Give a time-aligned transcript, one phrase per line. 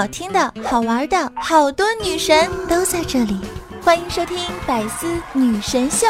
[0.00, 3.38] 好听的、好玩的，好多女神都在这里，
[3.84, 6.06] 欢迎收听《百思女神秀》。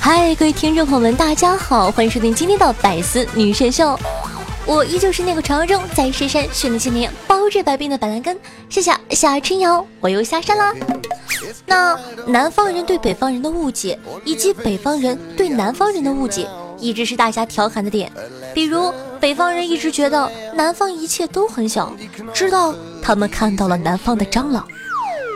[0.00, 3.90] 嗨，各位听众朋友们，大家好，欢迎收听今天的《百思女神秀》。
[4.66, 7.10] 我依旧是那个传说中在深山训练千年、
[7.48, 8.38] 包治百病的板蓝根。
[8.68, 10.74] 谢谢夏春瑶，我又下山啦。
[11.64, 16.46] 那南方人对北方人的误解，以及北方人对南方人的误解，
[16.78, 18.12] 一直是大家调侃的点。
[18.52, 21.90] 比如，北方人一直觉得南方一切都很小，
[22.34, 24.62] 直到他们看到了南方的蟑螂。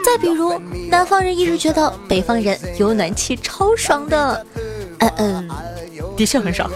[0.04, 0.58] 再比如，
[0.90, 4.46] 南方人一直觉得北方人有暖气超爽的，
[4.98, 5.48] 嗯嗯，
[6.14, 6.70] 的确很爽。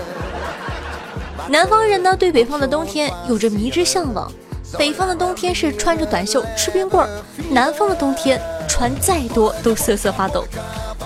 [1.51, 4.33] 南方人呢，对北方的冬天有着迷之向往。
[4.79, 7.09] 北方的冬天是穿着短袖吃冰棍儿，
[7.51, 10.45] 南方的冬天穿再多都瑟瑟发抖。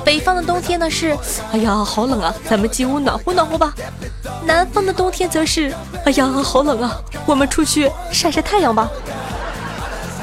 [0.04, 1.16] 北方的冬天呢是，
[1.52, 3.72] 哎呀好冷啊，咱们进屋暖和暖和吧。
[4.44, 5.72] 南方的冬天则是，
[6.04, 6.96] 哎呀好冷啊，
[7.26, 8.90] 我们出去晒晒太阳吧。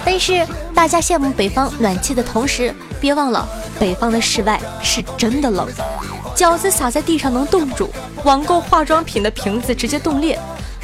[0.04, 3.48] 但是大家羡慕北方暖气的同时，别忘了
[3.80, 5.68] 北方的室外是真的冷。
[6.36, 7.90] 饺子撒在地上能冻住，
[8.24, 10.40] 网购化妆品的瓶子直接冻裂，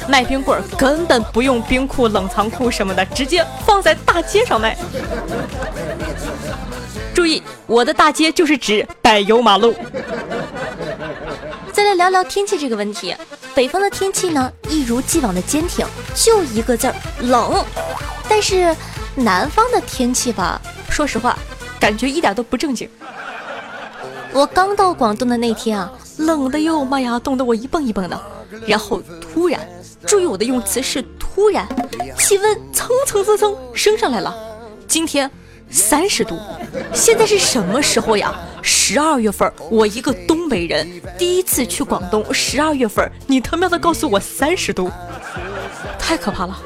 [0.08, 4.76] 卖冰棍儿根本不用冰库、冷藏库什么的，直接放在大街上卖。
[7.14, 9.74] 注意，我的大街就是指柏油马路。
[11.72, 13.16] 再来聊聊天气这个问题，
[13.54, 17.64] 北方的天气呢，一如既往的坚挺，就一个字儿冷。
[18.28, 18.74] 但是
[19.14, 21.38] 南方的天气吧，说实话，
[21.80, 22.88] 感觉一点都不正经。
[24.34, 28.20] 我刚到广东的那天啊，冷的哟，妈呀，冻得我一蹦一蹦的。
[28.66, 29.60] 然后突然，
[30.04, 31.68] 注意我的用词是突然，
[32.18, 34.34] 气温蹭蹭蹭蹭升上来了。
[34.88, 35.30] 今天
[35.70, 36.36] 三十度，
[36.92, 38.34] 现在是什么时候呀？
[38.60, 40.84] 十二月份，我一个东北人
[41.16, 44.90] 第一次去广东，十二月份，你他喵的告诉我三十度，
[45.96, 46.58] 太可怕了！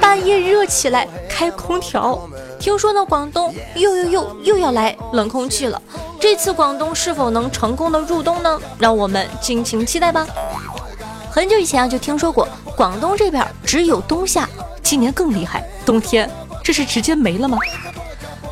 [0.00, 2.28] 半夜热起来开空调。
[2.58, 5.80] 听说呢，广东又又又又要来冷空气了。
[6.20, 8.60] 这次广东是否能成功的入冬呢？
[8.78, 10.26] 让我们敬请期待吧。
[11.30, 14.48] 很久以前啊，就听说过广东这边只有冬夏，
[14.82, 16.28] 今年更厉害，冬天
[16.64, 17.56] 这是直接没了吗？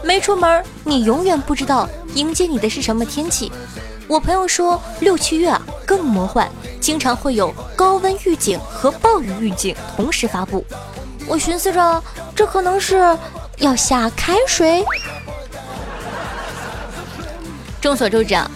[0.05, 3.51] 没出门，你永远不知道迎接你的是什么天气。
[4.07, 6.49] 我朋友说六七月啊更魔幻，
[6.81, 10.65] 经常会有高温预警和暴雨预警同时发布。
[11.27, 12.03] 我寻思着，
[12.37, 13.19] 这可能是。
[13.59, 14.85] 要下开水。
[17.81, 18.51] 众所周知啊，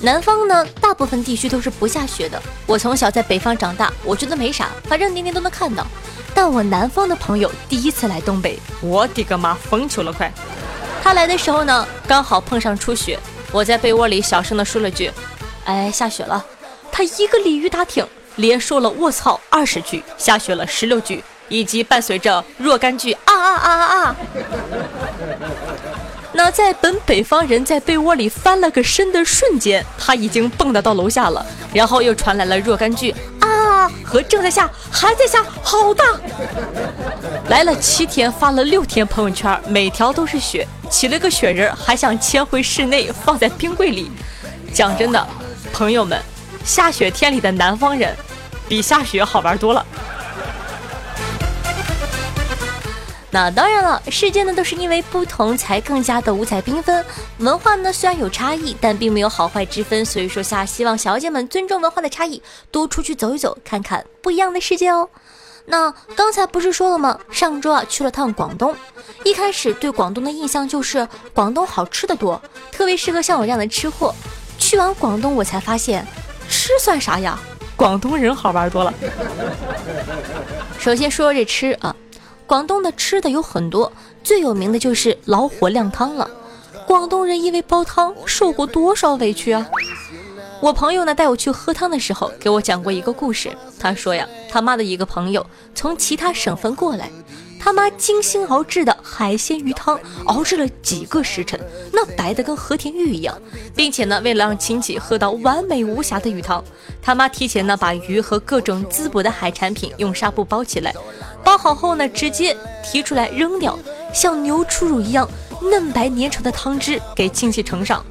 [0.00, 2.40] 南方呢大部分地区都是不下雪的。
[2.66, 5.86] 我从小在北方长大，我觉得没啥，反正年年都能看到。
[6.34, 10.32] 但我南方的朋友第一次来东北，我的个妈，疯球了快！
[11.02, 13.18] 他来的时候呢，刚好碰上初雪，
[13.50, 15.10] 我在被窝里小声的说了句
[15.64, 16.44] ：“哎，下雪了。”
[16.92, 21.24] 他一个鲤鱼打挺，连说了“卧槽”二十句，下雪了十六句。
[21.48, 24.16] 以及伴随着若干句啊啊啊啊啊！
[26.32, 31.44] 那在本北方人在被窝里翻了个身的瞬间，他已经蹦跶到楼下了。
[31.72, 36.04] 然后又传来了若干句啊和正在下，还在下，好大！
[37.48, 44.10] 来了七天，发了六天朋友圈，每条都是雪，起了个雪人，还想迁回室内，放在冰柜里。
[44.72, 45.26] 讲真的，
[45.72, 46.20] 朋友们，
[46.64, 48.14] 下雪天里的南方人，
[48.68, 49.84] 比下雪好玩多了。
[53.30, 57.04] 那当然了，世界呢都是因为不同才更加的五彩缤纷。
[57.38, 60.02] 文化呢虽然有差异，但并没有好坏之分。
[60.02, 65.10] 所以说下，希望小姐们尊重文化的差异，多出去走一走，看看不一样的世界哦。
[65.66, 67.20] 那刚才不是说了吗？
[67.30, 68.74] 上周啊去了趟广东，
[69.24, 72.40] 一开始对广东的印象就是广东好吃的多，
[72.72, 74.14] 特别适合像我这样的吃货。
[74.58, 76.06] 去完广东，我才发现
[76.48, 77.38] 吃算啥呀？
[77.76, 78.94] 广东人好玩多了。
[80.78, 81.94] 首先说说这吃啊。
[82.48, 83.92] 广东的吃的有很多，
[84.24, 86.26] 最有名的就是老火靓汤了。
[86.86, 89.68] 广东人因为煲汤受过多少委屈啊！
[90.62, 93.54] 我朋友呢带我去喝汤的时候，给我讲过一个故事。
[93.78, 97.10] 他说呀，他妈的一个朋友从其他省份过来，
[97.60, 101.58] 他妈精心熬制的海鲜鱼汤，熬制了几个时辰，
[101.92, 103.36] 那白的跟和田玉一样，
[103.74, 106.62] 并且呢，为了让亲戚喝到完美无瑕的鱼汤，
[107.02, 110.94] 他妈提前呢把鱼和各种滋补的海产品用纱布包起来。
[111.44, 113.78] 包好后呢，直接提出来扔掉，
[114.12, 115.28] 像牛初乳一样
[115.62, 118.04] 嫩白粘稠的汤汁给亲戚盛上。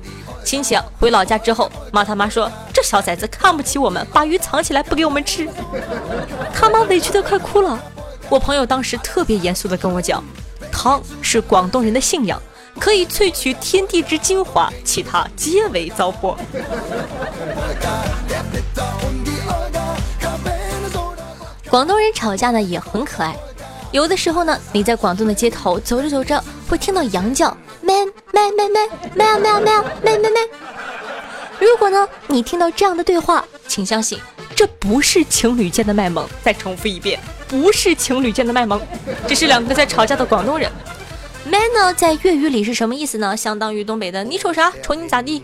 [0.44, 5.48] 亲戚回老家之后，骂他妈说：“这小崽子看不起我们，把鱼藏起来不给我们吃。”
[6.56, 7.78] 他妈委屈的快哭了。
[8.30, 10.24] 我朋友当时特别严肃的跟我讲，
[10.72, 12.42] 汤是广东人的信仰，
[12.78, 16.36] 可以萃取天地之精华，其他皆为糟粕。
[21.70, 23.36] 广东人吵架呢也很可爱，
[23.92, 30.42] 有的时候呢你在广东的街头走着走着会听到羊叫，咩咩咩咩咩咩咩咩咩咩。
[31.60, 34.20] 如果呢你听到这样的对话，请相信
[34.54, 36.28] 这不是情侣间的卖萌。
[36.44, 37.18] 再重复一遍。
[37.48, 38.82] 不是情侣间的卖萌，
[39.28, 40.72] 只是两个在吵架的广东人。
[41.46, 43.36] man 呢，在粤语里是什么意思呢？
[43.36, 44.72] 相当于东北的“你瞅啥？
[44.82, 45.42] 瞅你咋地？”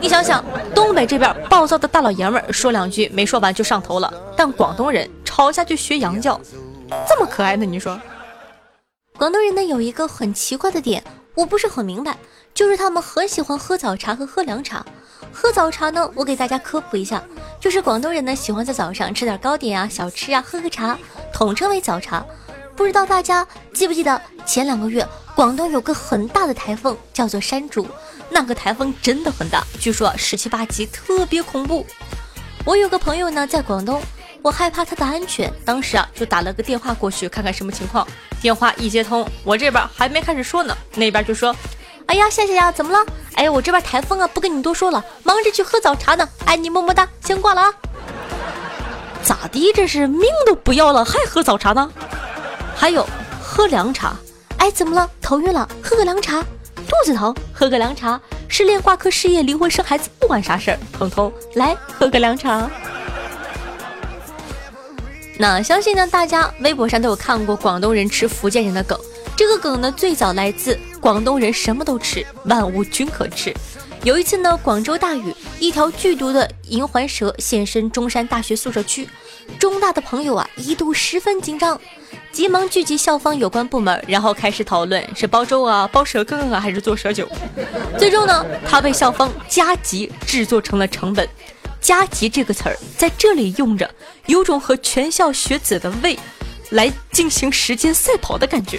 [0.00, 0.44] 你想想，
[0.74, 6.38] 东北这边暴躁的大老爷们儿说两句没说完就上头了，但广东人吵架就学羊叫，
[7.08, 7.64] 这么可爱呢？
[7.64, 7.98] 你说？
[9.16, 11.02] 广东人呢有一个很奇怪的点，
[11.34, 12.16] 我不是很明白，
[12.52, 14.84] 就是他们很喜欢喝早茶和喝凉茶。
[15.30, 17.22] 喝早茶呢，我给大家科普一下，
[17.60, 20.98] 就是广东人呢喜欢在早上吃点糕点啊、小吃啊，喝个茶。
[21.32, 22.24] 统称为早茶，
[22.76, 27.86] 不知道大家记不记得前两个月广东有个很大的台风，叫做山竹。
[28.30, 31.86] 那个台风真的很大，据说十七八级，特别恐怖。
[32.64, 34.00] 我有个朋友呢在广东，
[34.40, 38.06] 我害怕他的安全，当时啊就打了个电话过去看看什么情况。
[38.40, 41.54] 电话一接通，我这边还没开始说呢，那边就说
[42.06, 42.98] ：“哎呀，夏夏呀，怎么了？
[43.34, 46.28] 哎呀，我这边台风啊，不跟你多说了，忙着去喝早茶呢。
[46.44, 47.72] 爱你么么哒，先挂了啊。”
[49.24, 49.72] 咋的？
[49.72, 51.90] 这是命都不要了，还喝早茶呢？
[52.74, 53.06] 还有
[53.40, 54.14] 喝凉茶？
[54.58, 55.08] 哎，怎么了？
[55.20, 55.68] 头晕了？
[55.82, 56.42] 喝个凉茶。
[56.76, 57.34] 肚子疼？
[57.52, 58.20] 喝个凉茶。
[58.48, 62.68] 失恋、挂科、失业、离婚、生孩子，不管啥事儿，通通来喝个凉茶。
[65.38, 68.98] 那相信呢，大家微博上都有看过广东人吃福建人的梗。
[69.34, 73.52] 这个梗呢，最早来自广东人什么都吃，万物均可吃。
[74.04, 79.08] 有一次呢，广州大雨，一条剧毒的银环蛇现身中山大学宿舍区，
[79.58, 81.80] 中大的朋友啊一度十分紧张，
[82.30, 87.28] 急忙聚集校方有关部门，然后开始讨论是煲粥啊、煲蛇羹啊，还是做蛇酒。
[87.98, 91.26] 最终呢，他被校方加急制作成了成本。
[91.80, 93.90] 加急这个词儿在这里用着，
[94.26, 96.16] 有种和全校学子的胃
[96.70, 98.78] 来进行时间赛跑的感觉。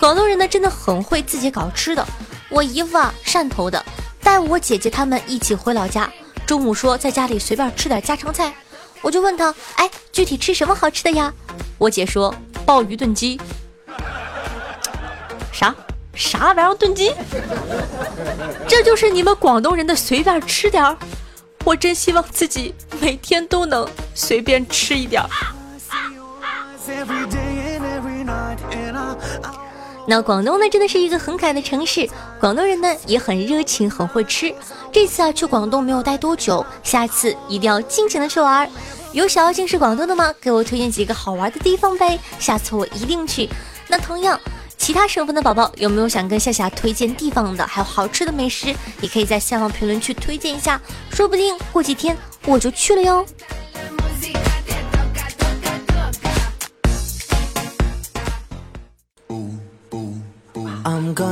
[0.00, 2.04] 广东人呢，真的很会自己搞吃的。
[2.48, 3.84] 我姨夫啊，汕头的，
[4.22, 6.10] 带我姐姐他们一起回老家。
[6.46, 8.52] 中午说在家里随便吃点家常菜，
[9.02, 11.30] 我就问他，哎，具体吃什么好吃的呀？
[11.76, 13.38] 我姐说鲍鱼炖鸡。
[15.52, 15.74] 啥
[16.14, 17.14] 啥玩意儿炖鸡？
[18.66, 20.96] 这就是你们广东人的随便吃点儿？
[21.62, 25.28] 我真希望自己每天都能随便吃一点儿。
[30.10, 32.10] 那广东呢，真的是一个很可爱的城市。
[32.40, 34.52] 广东人呢也很热情，很会吃。
[34.90, 38.68] 这次啊去广东没有待多久，下次一定要尽情的去玩。
[39.12, 40.34] 有想要进是广东的吗？
[40.40, 43.48] 给我推荐几个好玩的地方呗，下次我一定去。
[43.86, 44.38] 那同样，
[44.76, 50.80] 其他省份的宝宝有没有想跟夏夏推荐地方的，还有好吃的美食，也可以在下方评论区推荐一下，
[51.12, 53.24] 说不定过几天我就去了哟。
[61.20, 61.26] 嗨，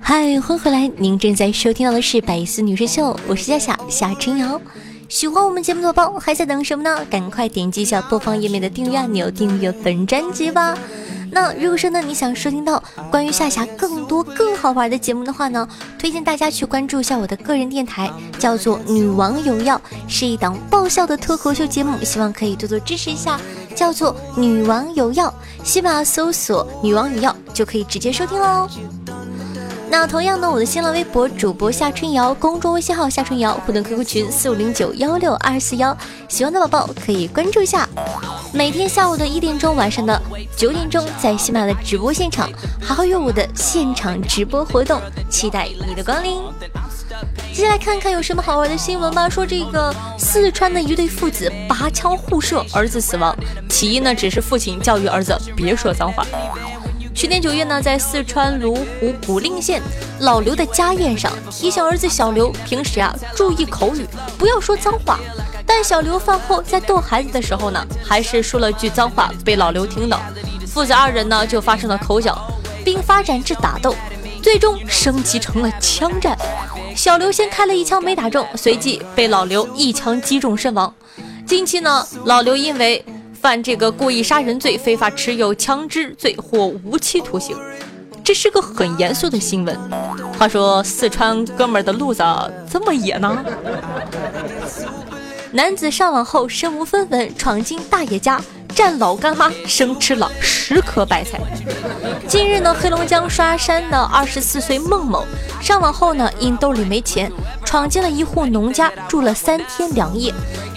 [0.00, 0.88] 欢迎回来！
[0.98, 4.60] 您正在收听到的是《百思女神秀》，我是夏夏夏春瑶。
[5.08, 7.04] 喜欢我们节目的宝宝还在等什么呢？
[7.10, 10.78] 赶快点击一下播放页面的订阅按钮，订阅本专辑吧。
[11.32, 12.80] 那如果说呢，你想收听到
[13.10, 23.40] 关于夏夏更多更好玩的节目的话呢，推荐大家去关注一下我的个人电台，叫做《女王有药》，是一档爆笑的脱口秀节目，希望可以多多支持一下。
[23.74, 25.32] 叫做《女王有药》，
[25.66, 28.68] 喜马搜索“女王有药”就可以直接收听喽。
[29.90, 35.96] 那同样呢，我的新浪微博主播夏春瑶，公众微信号夏春瑶，互动 QQ 群四五零九幺六二四幺，
[36.28, 37.88] 喜欢的宝宝可以关注一下。
[38.52, 40.20] 每天下午的一点钟，晚上的
[40.56, 42.50] 九点钟，在喜马的直播现场
[42.80, 45.00] 还会有我的现场直播活动，
[45.30, 46.42] 期待你的光临。
[47.52, 49.28] 接下来看看有什么好玩的新闻吧。
[49.28, 53.36] 说这个四川的一对父子拔枪互射，儿子死亡，
[53.68, 56.26] 起因呢只是父亲教育儿子别说脏话。
[57.14, 59.80] 去年九月呢，在四川泸湖古蔺县
[60.20, 64.04] 老刘的家宴上，提醒儿子小刘平时啊注意口语，
[64.36, 65.20] 不要说脏话。
[65.64, 70.20] 但小刘饭后在逗孩子的时候呢，还是说了句脏话，被老刘听到，
[70.66, 72.36] 父子二人呢就发生了口角，
[72.84, 73.94] 并发展至打斗。
[74.44, 76.36] 最终升级成了枪战，
[76.94, 80.94] 小刘先开了一枪没打中，随即被老刘一枪击中身亡。
[81.46, 87.56] 近期呢，老刘因为犯这个故意杀人罪、非法持有枪支罪获无期徒刑，
[88.22, 89.74] 这是个很严肃的新闻。
[90.38, 92.22] 话说四川哥们儿的路子
[92.70, 93.42] 这么野呢？
[95.52, 98.38] 男子上网后身无分文，闯进大爷家
[98.74, 101.40] 战老干妈生吃了十颗白菜。
[102.26, 105.24] 近日呢，黑龙江刷山的二十四岁孟某
[105.60, 107.30] 上网后呢，因兜里没钱，
[107.64, 110.34] 闯进了一户农家住了三天两夜，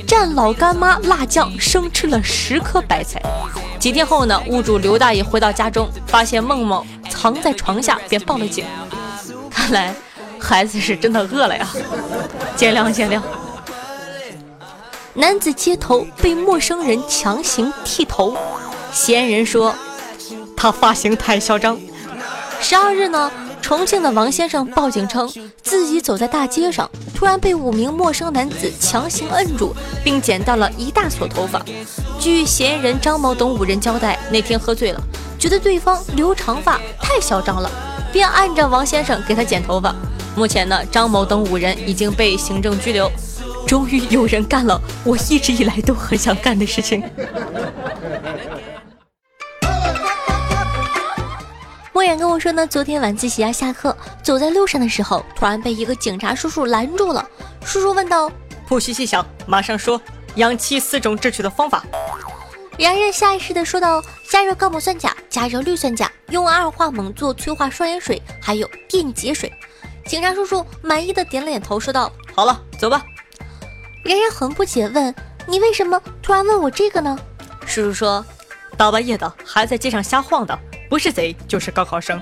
[0.07, 3.21] 蘸老干妈辣酱生吃了十颗白菜。
[3.79, 8.63] 几天后呢，屋主刘大爷回到家中，发现孟某藏在床下，便报了警。
[9.49, 9.93] 看来
[10.39, 11.67] 孩子是真的饿了呀，
[12.55, 13.19] 见谅见谅。
[15.17, 18.37] 男子街头被陌生人强行剃头，
[18.93, 19.73] 嫌疑人说
[20.55, 21.75] 他发型太嚣张。
[22.61, 25.27] 十二日呢，重庆的王先生报警称
[25.63, 31.65] 自己走在大街上，突然被五名陌生男子强行摁住，并剪到了一大撮头发。
[32.19, 35.01] 据嫌疑人张某等五人交代，那天喝醉了，
[35.39, 37.71] 觉得对方留长发太嚣张了，
[38.13, 39.95] 便按着王先生给他剪头发。
[40.35, 43.11] 目前呢，张某等五人已经被行政拘留。
[43.67, 47.03] 终于有人干了我一直以来都很想干的事情。
[51.91, 57.27] 莫言跟我说呢，昨天晚自习啊，下课走在路上的时候，突然被一个警察叔叔拦住了。
[57.65, 58.31] 叔叔问道
[58.65, 60.01] ：“不许细想，马上说
[60.35, 61.83] 氧气四种制取的方法。”
[62.79, 69.51] 然人下意识的说道：“加热高锰酸钾，加热氯酸钾，用二化锰做催化双盐水，还有电解水。”
[70.07, 73.03] 警察叔叔满意的点了点头，说道：“好了，走吧。”
[74.03, 75.13] 人人很不解，问
[75.47, 77.17] ：“你为什么突然问我这个呢？”
[77.65, 78.25] 叔叔说
[78.77, 80.57] ：“大半夜的还在街上瞎晃的，
[80.89, 82.19] 不是贼就是高考生。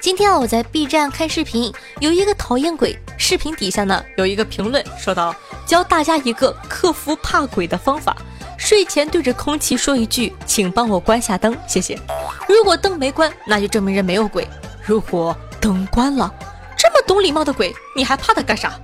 [0.00, 2.98] 今天啊，我在 B 站看视频，有一个讨厌鬼。
[3.16, 5.34] 视频底下呢，有一个评论说道
[5.66, 8.14] ：“教大家一个克服怕鬼的方法，
[8.58, 11.98] 睡前对着空气说一句，请帮我关下灯，谢谢。
[12.46, 14.44] 如果灯没关，那就证明人没有鬼；
[14.82, 15.34] 如果
[15.64, 16.30] 灯关了，
[16.76, 18.78] 这么懂礼貌的鬼，你还怕他干啥？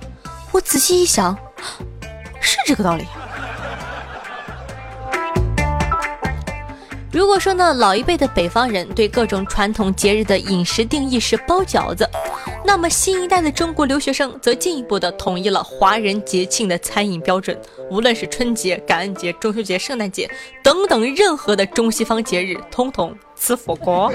[0.51, 1.37] 我仔细一想，
[2.41, 3.05] 是这个道理。
[7.11, 12.09] 如果说呢，老一辈的北方人对各种传统节日的饮食定义是包饺子，
[12.65, 17.55] 那么新一代的中国留学生则进一步的统一了华人节庆的餐饮标准。
[17.91, 20.27] 无论是春节、感恩节、中秋节、圣诞节
[20.63, 24.11] 等等任何的中西方节日，通通吃火锅。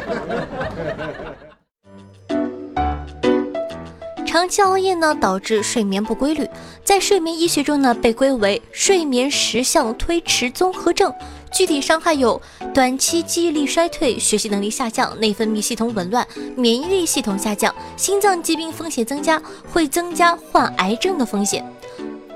[4.27, 6.47] 长期熬夜呢，导致睡眠不规律，
[6.85, 11.11] 在睡眠医学中呢，被归为睡眠时相推迟综合症。
[11.53, 12.39] 具体伤害有
[12.75, 19.41] 短期记忆力衰退、学习能力下降、内分泌系统紊乱、免疫力系统下降、心脏疾病风险增加，
[19.73, 21.65] 会增加患癌症的风险。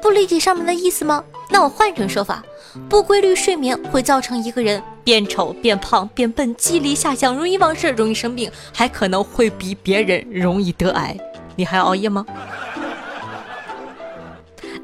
[0.00, 1.22] 不理解上面的意思吗？
[1.50, 2.42] 那我换成说法：
[2.88, 11.14] 不规律睡眠会造成一个人变丑、变胖、变笨、记忆力下降、容易忘事、容易生病，还可能会比别人容易得癌。
[11.56, 12.24] 你还熬夜吗？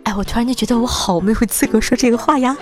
[0.05, 2.57] 哎，我突然间觉得我好没有资格说这个话呀。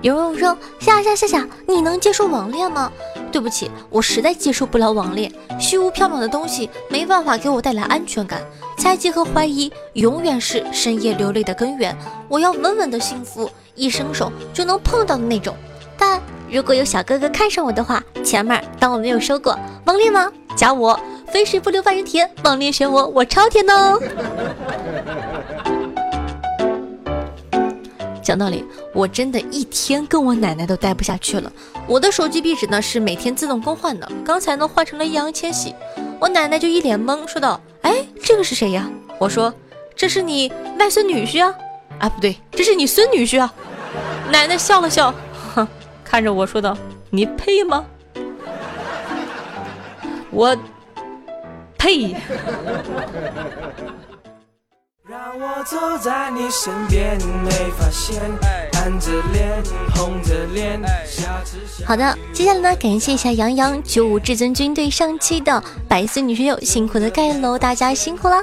[0.00, 2.90] 有人说：“夏夏夏夏，你能接受网恋吗？”
[3.30, 5.30] 对不起，我实在接受不了网恋，
[5.60, 8.40] 虚无缥缈的东西没办法给我带来安全感，
[8.78, 11.94] 猜忌和怀疑永远是深夜流泪的根源。
[12.26, 15.54] 我要稳稳的幸福，一伸手就能碰到的那种。
[15.98, 19.58] 但如果有小哥哥看上我的话，钱儿当我没有说过。
[19.84, 20.32] 网恋吗？
[20.56, 20.98] 加我，
[21.30, 22.28] 肥水不流外人田。
[22.42, 24.00] 网恋选我，我超甜哦。
[28.22, 28.64] 讲道理，
[28.94, 31.52] 我真的一天跟我奶奶都待不下去了。
[31.86, 35.74] 我的手机壁纸呢是每天自动更换的，刚才呢换成了易烊千玺。
[36.18, 38.88] 我奶奶就一脸懵，说道：“哎，这个是谁呀？”
[39.18, 39.52] 我说
[39.94, 41.54] ：“这是你外孙女婿啊。”
[42.00, 43.52] 啊，不对，这是你孙女婿啊。
[44.30, 45.14] 奶奶笑了笑。
[46.08, 46.74] 看着我说道
[47.10, 47.84] ：“你配吗？”
[50.32, 50.56] 我
[51.76, 52.14] 配。
[61.84, 68.42] 好的，接下来呢，感谢一下杨洋九五至尊军队上期的百思女神友辛苦的盖楼，大家辛苦了。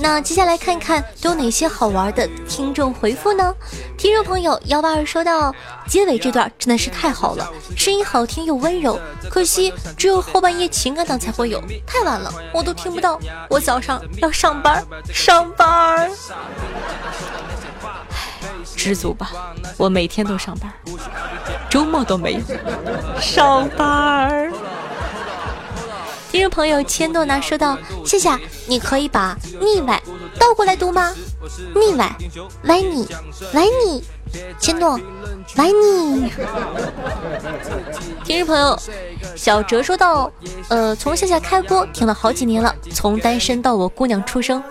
[0.00, 3.54] 那接下来看看都有哪些好玩的听众回复呢？
[3.96, 5.52] 听众朋友幺八二说到
[5.86, 13.18] 结尾这段真的是太好了，声音好听又温柔，可惜只有后半夜情感档才会有，太晚了我都听不到，
[13.50, 16.10] 我早上要上班上班。
[18.76, 19.32] 知足吧，
[19.76, 20.72] 我每天都上班，
[21.68, 22.40] 周末都没有
[23.20, 24.47] 上班。
[26.38, 27.76] 听众朋友千诺呢说道
[28.06, 30.00] ：“夏夏，你可以把腻歪
[30.38, 31.12] 倒过来读吗？
[31.74, 32.16] 腻歪，
[32.66, 33.08] 歪你，
[33.54, 34.04] 歪你，
[34.60, 35.00] 千诺，
[35.56, 36.30] 歪你。
[38.24, 38.78] 听众朋友，
[39.34, 40.30] 小哲说道
[40.70, 44.62] ：“呃，从夏夏开播听了好几年了，从单身到我姑娘出生。”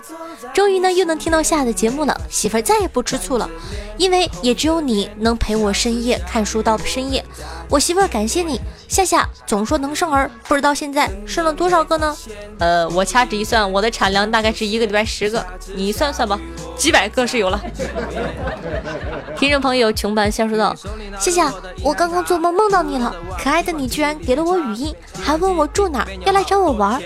[0.54, 2.20] 终于呢，又能听到夏的节目了。
[2.28, 3.48] 媳妇儿再也不吃醋了，
[3.96, 7.24] 因为也只有你能陪我深夜看书到深夜。
[7.68, 12.16] 我媳妇儿感谢你，夏夏总说能生儿，不知道现在生了多少个呢？
[12.58, 16.38] 呃，我掐指一算，我的产量大概是一个礼拜十个，你算算吧，
[16.76, 17.60] 几百个是有了。
[19.36, 20.74] 听众朋友，穷版笑说道：
[21.20, 21.52] 夏夏，
[21.82, 27.00] 我刚刚做梦梦到你了，可爱的你居然给了我语音，还问我住哪，要来找我玩。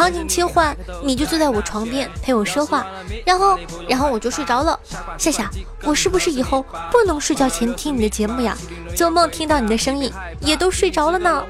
[0.00, 2.86] 场景切换，你就坐在我床边陪我说话，
[3.26, 4.80] 然后，然后我就睡着了。
[5.18, 5.50] 夏夏，
[5.82, 8.56] 我是不是以后不能睡觉前听你的节目呀？
[8.96, 11.44] 做梦听到你的声音，也都睡着了呢。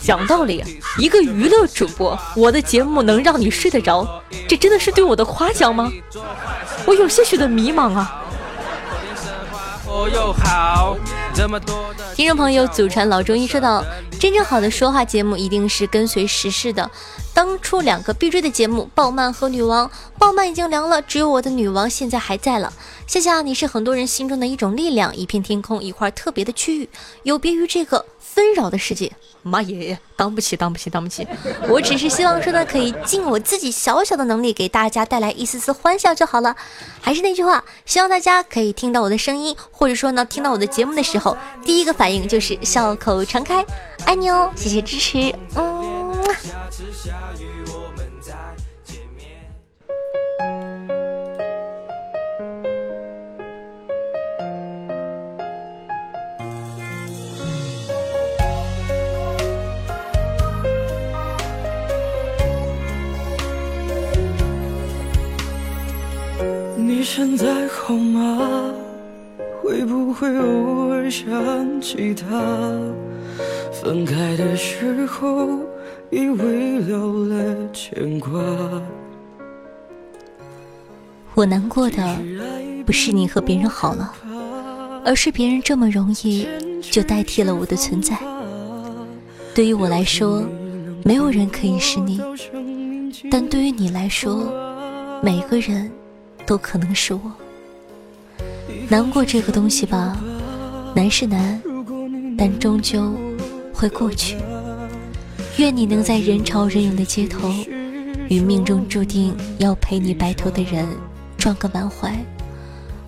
[0.00, 0.64] 讲道理，
[0.96, 5.92] 一个娱乐主播，我的节目能让你睡得着，这真的是对我的夸奖吗？
[6.86, 8.22] 我有些许的迷茫啊。
[9.84, 10.96] 我又好
[12.14, 13.82] 听众朋友，祖传老中医说道
[14.20, 16.90] ：“真正好的说话节目一定是跟随时事的。
[17.32, 19.86] 当初两个必追的节目《暴漫》和《女王》，
[20.18, 22.70] 《暴漫》已经凉了，只有我的《女王》现在还在了。
[23.06, 26.88] 夏夏，你是很多人心中的一种力量，一片天空，一块特别的区域，
[27.22, 29.12] 有别于这个纷扰的世界。
[29.44, 31.26] 妈耶，当不起，当不起，当不起！
[31.68, 36.54] 我只是希望说呢，可以尽我自己小小的能力，给大家带来一丝丝欢笑就好了。
[37.00, 43.66] 还是那句话，希望大家可以听到我的声音，或者说呢，听到我的节目的时候，第一个反应就是笑口常开。
[44.04, 46.12] 爱你哦，谢谢支持，嗯。
[67.02, 68.72] 现在好吗？
[69.60, 72.26] 会不会偶尔想起他？
[73.72, 75.48] 分开的时候，
[76.10, 78.30] 以为留了牵挂。
[81.34, 82.18] 我难过的
[82.86, 84.14] 不是你和别人好了，
[85.04, 86.46] 而是别人这么容易
[86.80, 88.16] 就代替了我的存在。
[89.54, 90.44] 对于我来说，
[91.04, 92.20] 没有人可以是你，
[93.30, 94.52] 但对于你来说，
[95.22, 95.90] 每个人。
[96.46, 97.20] 都可能是我。
[98.88, 100.16] 难过这个东西吧，
[100.94, 101.60] 难是难，
[102.36, 103.14] 但终究
[103.72, 104.36] 会过去。
[105.58, 107.48] 愿你能在人潮人涌的街头，
[108.28, 110.88] 与命中注定要陪你白头的人
[111.36, 112.16] 撞个满怀，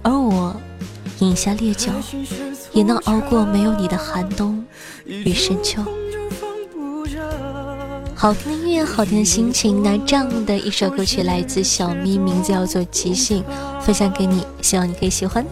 [0.02, 0.54] 而我
[1.20, 1.90] 饮下烈酒，
[2.72, 4.62] 也能熬过没有你的寒冬
[5.06, 5.82] 与深秋。
[8.16, 9.82] 好听的音乐，好听的心情。
[9.82, 13.42] 那这样的一首歌曲来自小咪，名字叫做《即兴》，
[13.80, 15.44] 分享给你，希望你可以喜欢。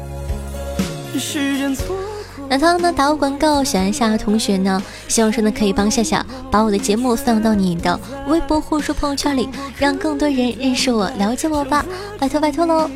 [2.48, 11.84] 那同样呢，打个广告，喜欢夏同学呢，希望说呢可以帮夏夏把我的节目分享到你的微博或说朋友圈里，让更多人认识我、了解我吧，
[12.18, 12.88] 拜托拜托喽。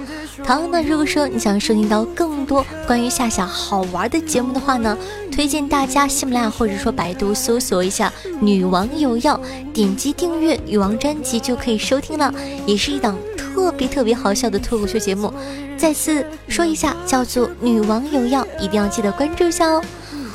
[0.44, 4.96] 同样呢，如果说你想收听到更多关于夏夏好玩的节目的话呢，
[5.32, 9.40] 推荐大家喜马拉雅或者说百度搜索一下“女王有药”，
[9.72, 12.32] 点击订阅女王专辑就可以收听了，
[12.66, 15.32] 也是一档特别特别好笑的脱口秀节目。
[15.76, 19.82] 再次说一下，叫做“女王有药”，一定要记得关注一下哦。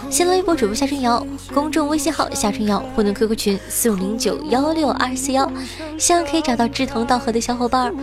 [0.09, 5.49] 新浪微博主播夏春瑶，公众微信号夏春瑶，互动 QQ 群四五零九幺六二四幺，
[5.97, 7.93] 希望可以找到志同道合的小伙伴。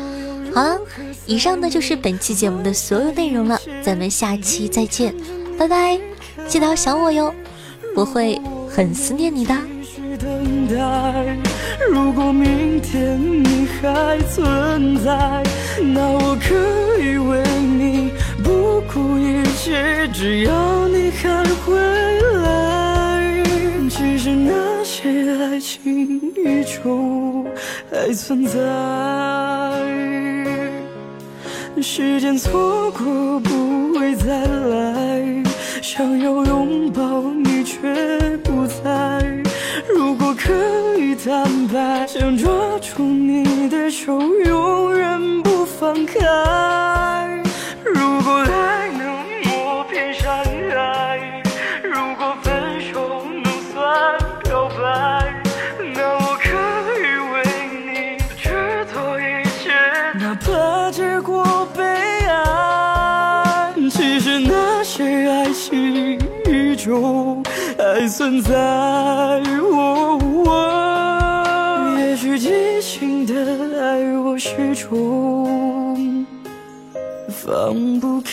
[0.59, 0.77] 好了，
[1.25, 5.15] 以上呢就是本期节目的所有内容了，咱们下期再见，
[5.57, 5.97] 拜拜，
[6.49, 7.33] 记得要想我哟，
[7.95, 9.55] 我会很思念你的。
[11.89, 15.45] 如果明天你还存在，
[15.81, 16.57] 那我可
[17.01, 18.11] 以为你
[18.43, 21.79] 不顾一切，只要你还回
[22.43, 23.45] 来。
[23.89, 25.09] 其实那些
[25.41, 27.47] 爱情依旧
[27.93, 28.59] 还存在。
[31.83, 35.43] 时间错过不会再来，
[35.83, 37.79] 想要拥抱你却
[38.39, 38.83] 不在。
[39.95, 40.53] 如果可
[40.99, 46.19] 以坦白，想抓住你的手永远不放开。
[47.85, 49.07] 如果爱能
[49.45, 51.43] 磨平山海，
[51.83, 55.33] 如果分手能算表白，
[55.95, 56.49] 那我可
[57.01, 57.37] 以为
[57.87, 57.89] 你
[58.37, 58.51] 去
[58.93, 59.23] 做一
[59.63, 59.71] 切，
[60.19, 60.47] 哪怕
[66.97, 69.41] 还存在，
[71.99, 73.35] 也许激情的
[73.81, 76.27] 爱我始终
[77.29, 78.29] 放不开。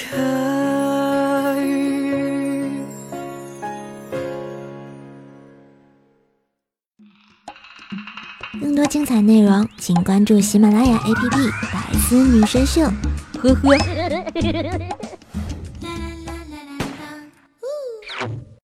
[8.62, 11.14] 更多精彩内容，请关注喜马拉雅 APP
[11.74, 12.82] 《百思女神秀》。
[13.40, 13.78] 呵呵。